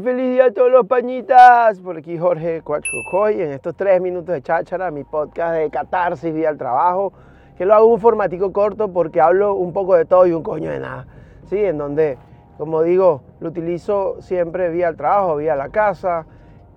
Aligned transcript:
día 0.00 0.46
a 0.46 0.50
todos 0.50 0.72
los 0.72 0.86
pañitas. 0.86 1.78
Por 1.80 1.98
aquí 1.98 2.16
Jorge 2.16 2.62
Coachcocoy 2.62 3.42
en 3.42 3.52
estos 3.52 3.76
tres 3.76 4.00
minutos 4.00 4.34
de 4.34 4.40
cháchara, 4.40 4.90
mi 4.90 5.04
podcast 5.04 5.54
de 5.56 5.68
catarsis 5.68 6.32
vía 6.32 6.48
al 6.48 6.56
trabajo, 6.56 7.12
que 7.58 7.66
lo 7.66 7.74
hago 7.74 7.86
un 7.86 8.00
formatico 8.00 8.52
corto 8.52 8.88
porque 8.90 9.20
hablo 9.20 9.54
un 9.54 9.74
poco 9.74 9.94
de 9.94 10.06
todo 10.06 10.26
y 10.26 10.32
un 10.32 10.42
coño 10.42 10.70
de 10.70 10.80
nada. 10.80 11.06
¿Sí? 11.44 11.62
En 11.62 11.76
donde, 11.76 12.16
como 12.56 12.82
digo, 12.82 13.20
lo 13.40 13.50
utilizo 13.50 14.16
siempre 14.22 14.70
vía 14.70 14.88
al 14.88 14.96
trabajo, 14.96 15.36
vía 15.36 15.56
la 15.56 15.68
casa. 15.68 16.24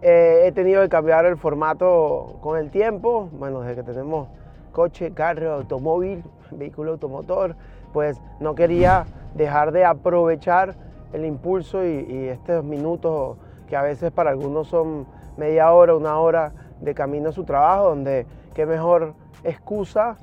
Eh, 0.02 0.42
he 0.46 0.52
tenido 0.52 0.82
que 0.82 0.90
cambiar 0.90 1.26
el 1.26 1.38
formato 1.38 2.36
con 2.42 2.58
el 2.58 2.70
tiempo, 2.70 3.30
bueno, 3.32 3.62
desde 3.62 3.76
que 3.76 3.84
tenemos 3.84 4.28
coche, 4.74 5.14
carro, 5.14 5.54
automóvil, 5.54 6.22
vehículo 6.52 6.92
automotor, 6.92 7.56
pues 7.94 8.20
no 8.42 8.56
quería 8.56 9.06
dejar 9.36 9.72
de 9.72 9.86
aprovechar 9.86 10.76
el 11.14 11.26
impulso 11.26 11.86
y, 11.86 12.28
estos 12.30 12.64
minutos 12.64 13.38
que 13.68 13.76
a 13.76 13.82
veces 13.82 14.12
para 14.12 14.30
algunos 14.30 14.68
son 14.68 15.08
media 15.38 15.72
hora, 15.72 15.96
una 15.96 16.20
hora 16.20 16.54
de 16.82 16.94
camino 16.94 17.30
a 17.30 17.32
su 17.32 17.44
trabajo, 17.44 17.90
donde 17.90 18.26
qué 18.54 18.66
mejor 18.66 19.14
excusa 19.44 20.18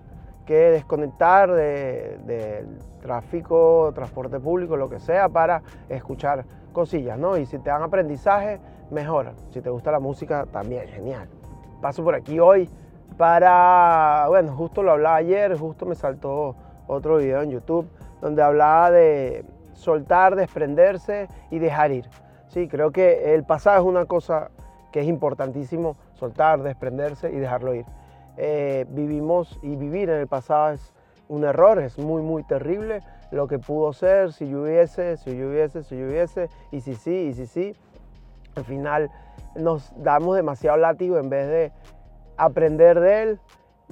que 0.46 0.54
desconectar 0.54 1.50
del 1.52 2.78
tráfico, 3.00 3.92
transporte 3.94 4.40
público, 4.40 4.76
lo 4.76 4.88
que 4.88 5.00
sea, 5.00 5.28
para 5.28 5.62
escuchar 5.88 6.44
cosillas, 6.72 7.18
¿no? 7.18 7.36
Y 7.36 7.46
si 7.46 7.58
te 7.58 7.70
dan 7.70 7.82
aprendizaje, 7.82 8.60
mejor. 8.90 9.32
Si 9.50 9.60
te 9.60 9.70
gusta 9.70 9.90
la 9.92 10.00
música, 10.00 10.46
también, 10.50 10.86
genial. 10.88 11.28
Paso 11.80 12.02
por 12.02 12.14
aquí 12.14 12.38
hoy 12.38 12.68
para, 13.16 14.26
bueno, 14.28 14.52
justo 14.56 14.82
lo 14.82 14.92
hablaba 14.92 15.16
ayer, 15.16 15.56
justo 15.58 15.86
me 15.86 15.94
saltó 15.94 16.56
otro 16.86 17.16
video 17.16 17.42
en 17.42 17.50
YouTube 17.50 17.88
donde 18.20 18.42
hablaba 18.42 18.90
de 18.90 19.44
soltar, 19.74 20.36
desprenderse 20.36 21.28
y 21.50 21.58
dejar 21.58 21.92
ir. 21.92 22.08
Sí, 22.48 22.68
creo 22.68 22.92
que 22.92 23.34
el 23.34 23.44
pasado 23.44 23.80
es 23.80 23.86
una 23.86 24.04
cosa 24.04 24.50
que 24.92 25.00
es 25.00 25.06
importantísimo, 25.06 25.96
soltar, 26.14 26.62
desprenderse 26.62 27.30
y 27.30 27.36
dejarlo 27.36 27.74
ir. 27.74 27.86
Eh, 28.36 28.86
vivimos 28.90 29.58
y 29.62 29.76
vivir 29.76 30.10
en 30.10 30.20
el 30.20 30.26
pasado 30.26 30.74
es 30.74 30.92
un 31.28 31.44
error, 31.44 31.78
es 31.80 31.98
muy, 31.98 32.22
muy 32.22 32.44
terrible 32.44 33.02
lo 33.30 33.48
que 33.48 33.58
pudo 33.58 33.92
ser, 33.94 34.32
si 34.32 34.48
yo 34.48 34.62
hubiese, 34.62 35.16
si 35.16 35.36
yo 35.36 35.48
hubiese, 35.48 35.82
si 35.82 35.98
yo 35.98 36.06
hubiese, 36.06 36.48
y 36.70 36.80
si 36.82 36.94
sí, 36.94 37.28
y 37.30 37.34
si 37.34 37.46
sí. 37.46 37.74
Al 38.54 38.64
final 38.64 39.10
nos 39.56 39.92
damos 39.96 40.36
demasiado 40.36 40.76
látigo 40.76 41.18
en 41.18 41.30
vez 41.30 41.48
de 41.48 41.72
aprender 42.36 43.00
de 43.00 43.22
él 43.22 43.40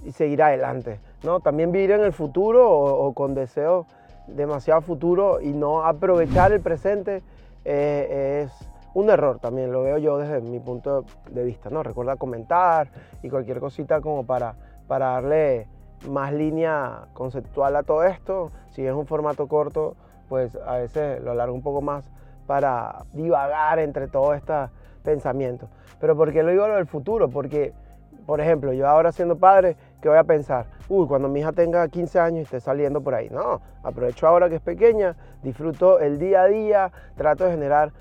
y 0.05 0.13
seguir 0.13 0.43
adelante. 0.43 1.01
¿no? 1.23 1.41
También 1.41 1.73
vivir 1.73 1.93
en 1.93 2.03
el 2.03 2.13
futuro 2.13 2.71
o, 2.71 3.13
con 3.15 3.35
deseo 3.35 3.87
demasiado 4.37 4.81
futuro 4.81 5.41
y 5.41 5.53
no 5.53 5.85
aprovechar 5.85 6.53
el 6.53 6.61
presente 6.61 7.23
eh, 7.65 8.45
es 8.45 8.71
un 8.95 9.11
error 9.11 9.39
también, 9.39 9.71
lo 9.73 9.83
veo 9.83 9.99
yo 9.99 10.19
desde 10.19 10.41
mi 10.41 10.59
punto 10.59 11.05
de 11.31 11.45
vista. 11.45 11.71
¿no? 11.71 11.83
Recuerda 11.83 12.17
comentar 12.17 12.89
y 13.23 13.29
cualquier 13.29 13.61
cosita 13.61 14.01
como 14.01 14.25
para, 14.25 14.55
para 14.89 15.13
darle 15.13 15.69
más 16.09 16.33
línea 16.33 17.07
conceptual 17.13 17.77
a 17.77 17.83
todo 17.83 18.05
esto. 18.05 18.51
Si 18.71 18.85
es 18.85 18.93
un 18.93 19.07
formato 19.07 19.47
corto, 19.47 19.95
pues 20.29 20.57
a 20.67 20.77
veces 20.77 21.23
lo 21.23 21.33
alargo 21.33 21.55
un 21.55 21.63
poco 21.63 21.81
más 21.81 22.11
para 22.47 23.05
divagar 23.13 23.79
entre 23.79 24.09
todos 24.09 24.37
estos 24.37 24.71
pensamientos. 25.05 25.69
Pero 26.01 26.17
¿por 26.17 26.33
qué 26.33 26.43
lo 26.43 26.51
digo 26.51 26.67
lo 26.67 26.75
del 26.75 26.87
futuro? 26.87 27.29
Porque 27.29 27.73
por 28.31 28.41
ejemplo, 28.41 28.73
yo 28.73 28.87
ahora 28.87 29.11
siendo 29.11 29.39
padre, 29.39 29.77
¿qué 30.01 30.09
voy 30.09 30.19
a 30.19 30.25
pensar? 30.25 30.67
Uy, 30.89 31.07
cuando 31.07 31.29
mi 31.29 31.41
hija 31.41 31.53
tenga 31.53 31.87
15 31.89 32.19
años 32.19 32.39
y 32.41 32.43
esté 32.43 32.61
saliendo 32.61 33.01
por 33.01 33.15
ahí. 33.15 33.29
No, 33.31 33.61
aprovecho 33.83 34.27
ahora 34.27 34.49
que 34.49 34.57
es 34.57 34.61
pequeña, 34.61 35.17
disfruto 35.43 36.01
el 36.01 36.19
día 36.19 36.43
a 36.43 36.47
día, 36.47 36.93
trato 37.17 37.45
de 37.45 37.53
generar 37.53 37.93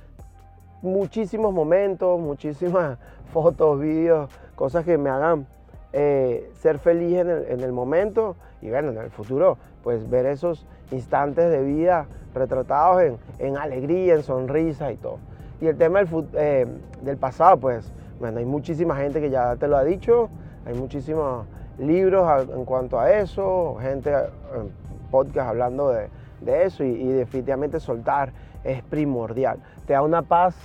muchísimos 0.81 1.53
momentos, 1.53 2.19
muchísimas 2.19 2.97
fotos, 3.33 3.79
vídeos, 3.79 4.29
cosas 4.55 4.85
que 4.85 4.97
me 4.97 5.09
hagan 5.09 5.45
eh, 5.91 6.51
ser 6.53 6.79
feliz 6.79 7.17
en 7.17 7.59
el, 7.61 7.71
momento 7.71 8.35
y 8.61 8.69
bueno, 8.69 8.91
en 8.91 8.97
el 8.97 9.09
futuro, 9.09 9.57
pues 9.83 10.09
ver 10.09 10.25
esos 10.25 10.67
instantes 10.91 11.49
de 11.49 11.63
vida 11.63 12.07
retratados 12.33 13.17
en, 13.39 13.57
alegría, 13.57 14.15
en 14.15 14.23
sonrisa 14.23 14.91
y 14.91 14.97
todo. 14.97 15.17
Y 15.61 15.67
el 15.67 15.77
tema 15.77 16.03
del, 16.03 16.27
eh, 16.33 16.67
del 17.01 17.17
pasado, 17.17 17.57
pues 17.57 17.91
bueno, 18.19 18.39
hay 18.39 18.45
muchísima 18.45 18.95
gente 18.95 19.19
que 19.19 19.29
ya 19.29 19.55
te 19.55 19.67
lo 19.67 19.77
ha 19.77 19.83
dicho, 19.83 20.29
hay 20.65 20.73
muchísimos 20.73 21.45
libros 21.79 22.49
en 22.49 22.65
cuanto 22.65 22.99
a 22.99 23.11
eso, 23.11 23.77
gente 23.81 24.11
en 24.11 24.71
podcast 25.09 25.49
hablando 25.49 25.89
de, 25.89 26.09
eso 26.45 26.83
y, 26.83 27.07
definitivamente 27.07 27.79
soltar 27.79 28.31
es 28.63 28.83
primordial. 28.83 29.59
Te 29.85 29.93
da 29.93 30.01
una 30.01 30.21
paz 30.21 30.55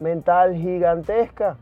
mental 0.00 0.54
gigantesca. 0.54 1.56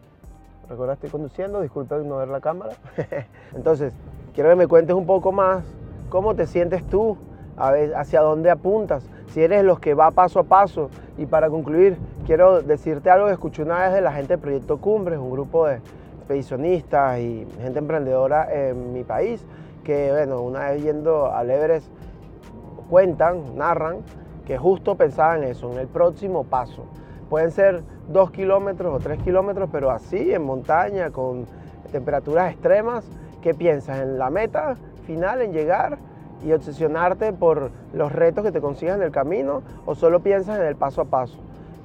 Recuerda, 0.68 0.94
estoy 0.94 1.10
conduciendo, 1.10 1.60
disculpen 1.60 2.08
no 2.08 2.16
ver 2.16 2.28
la 2.28 2.40
cámara. 2.40 2.74
Entonces, 3.54 3.92
quiero 4.34 4.50
que 4.50 4.56
me 4.56 4.66
cuentes 4.66 4.94
un 4.94 5.06
poco 5.06 5.32
más 5.32 5.64
cómo 6.08 6.34
te 6.34 6.46
sientes 6.46 6.84
tú, 6.86 7.16
hacia 7.56 8.20
dónde 8.20 8.50
apuntas, 8.50 9.08
si 9.28 9.42
eres 9.42 9.64
los 9.64 9.80
que 9.80 9.94
va 9.94 10.10
paso 10.10 10.40
a 10.40 10.44
paso. 10.44 10.90
Y 11.16 11.26
para 11.26 11.48
concluir, 11.48 11.96
quiero 12.26 12.62
decirte 12.62 13.10
algo 13.10 13.26
que 13.26 13.32
escuché 13.32 13.62
una 13.62 13.78
vez 13.78 13.94
de 13.94 14.00
la 14.00 14.12
gente 14.12 14.34
de 14.34 14.38
Proyecto 14.38 14.78
Cumbres, 14.78 15.18
un 15.18 15.30
grupo 15.30 15.66
de 15.66 15.80
expedicionistas 16.26 17.20
y 17.20 17.46
gente 17.60 17.78
emprendedora 17.78 18.48
en 18.52 18.92
mi 18.92 19.04
país, 19.04 19.44
que 19.84 20.10
bueno, 20.10 20.42
una 20.42 20.70
vez 20.70 20.82
yendo 20.82 21.32
al 21.32 21.50
Everest 21.50 21.86
cuentan, 22.90 23.56
narran, 23.56 23.98
que 24.44 24.58
justo 24.58 24.96
pensaban 24.96 25.44
eso, 25.44 25.72
en 25.72 25.78
el 25.78 25.86
próximo 25.86 26.44
paso. 26.44 26.84
Pueden 27.30 27.52
ser 27.52 27.82
dos 28.08 28.32
kilómetros 28.32 28.94
o 28.94 28.98
tres 28.98 29.22
kilómetros, 29.22 29.68
pero 29.70 29.90
así, 29.90 30.32
en 30.32 30.42
montaña, 30.42 31.10
con 31.10 31.46
temperaturas 31.92 32.52
extremas, 32.52 33.04
¿qué 33.40 33.54
piensas? 33.54 34.00
¿En 34.00 34.18
la 34.18 34.30
meta 34.30 34.76
final, 35.06 35.42
en 35.42 35.52
llegar? 35.52 35.98
y 36.44 36.52
obsesionarte 36.52 37.32
por 37.32 37.70
los 37.94 38.12
retos 38.12 38.44
que 38.44 38.52
te 38.52 38.60
consigas 38.60 38.96
en 38.96 39.02
el 39.02 39.10
camino 39.10 39.62
o 39.86 39.94
solo 39.94 40.20
piensas 40.20 40.58
en 40.58 40.66
el 40.66 40.76
paso 40.76 41.00
a 41.00 41.04
paso, 41.06 41.38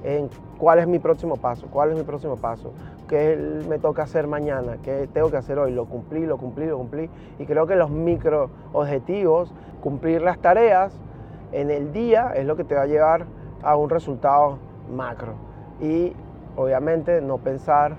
en 0.04 0.28
cuál 0.58 0.78
es 0.78 0.86
mi 0.86 0.98
próximo 0.98 1.36
paso, 1.36 1.68
cuál 1.70 1.92
es 1.92 1.96
mi 1.96 2.02
próximo 2.02 2.36
paso, 2.36 2.70
qué 3.12 3.36
me 3.68 3.78
toca 3.78 4.04
hacer 4.04 4.26
mañana, 4.26 4.78
qué 4.82 5.06
tengo 5.12 5.30
que 5.30 5.36
hacer 5.36 5.58
hoy, 5.58 5.70
lo 5.70 5.84
cumplí, 5.84 6.24
lo 6.24 6.38
cumplí, 6.38 6.64
lo 6.64 6.78
cumplí. 6.78 7.10
Y 7.38 7.44
creo 7.44 7.66
que 7.66 7.76
los 7.76 7.90
micro 7.90 8.48
objetivos, 8.72 9.52
cumplir 9.82 10.22
las 10.22 10.38
tareas 10.38 10.98
en 11.52 11.70
el 11.70 11.92
día 11.92 12.32
es 12.34 12.46
lo 12.46 12.56
que 12.56 12.64
te 12.64 12.74
va 12.74 12.82
a 12.82 12.86
llevar 12.86 13.26
a 13.62 13.76
un 13.76 13.90
resultado 13.90 14.56
macro. 14.90 15.34
Y 15.78 16.14
obviamente 16.56 17.20
no 17.20 17.36
pensar 17.36 17.96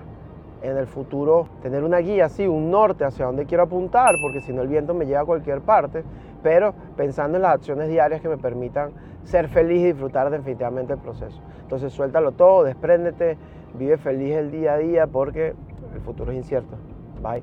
en 0.62 0.76
el 0.76 0.88
futuro, 0.88 1.46
tener 1.62 1.84
una 1.84 1.98
guía 1.98 2.24
así, 2.24 2.48
un 2.48 2.72
norte 2.72 3.04
hacia 3.04 3.26
donde 3.26 3.46
quiero 3.46 3.62
apuntar, 3.62 4.16
porque 4.20 4.40
si 4.40 4.52
no 4.52 4.62
el 4.62 4.68
viento 4.68 4.94
me 4.94 5.06
lleva 5.06 5.20
a 5.20 5.24
cualquier 5.24 5.60
parte, 5.60 6.02
pero 6.42 6.74
pensando 6.96 7.36
en 7.36 7.42
las 7.42 7.54
acciones 7.54 7.88
diarias 7.88 8.20
que 8.20 8.28
me 8.28 8.38
permitan 8.38 8.90
ser 9.22 9.46
feliz 9.46 9.80
y 9.80 9.92
disfrutar 9.92 10.28
definitivamente 10.30 10.94
el 10.94 10.98
proceso. 10.98 11.40
Entonces 11.62 11.92
suéltalo 11.92 12.32
todo, 12.32 12.64
despréndete, 12.64 13.38
vive 13.74 13.96
feliz 13.98 14.36
el 14.36 14.50
día 14.50 14.74
a 14.74 14.78
día 14.78 15.06
porque 15.06 15.54
el 15.94 16.00
futuro 16.00 16.32
es 16.32 16.38
incierto. 16.38 16.76
Bye. 17.22 17.42